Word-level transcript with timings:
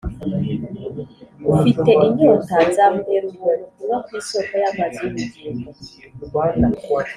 Ufite 1.55 1.89
inyota 2.05 2.55
nzamuhera 2.67 3.25
ubuntu 3.31 3.63
kunywa 3.73 3.97
ku 4.05 4.09
isoko 4.21 4.51
y’amazi 4.61 4.99
y’ubugingo. 5.03 5.67